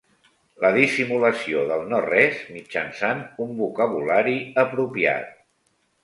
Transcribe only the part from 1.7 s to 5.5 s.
del no res mitjançant un vocabulari apropiat.